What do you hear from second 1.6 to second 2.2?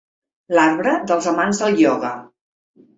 del ioga.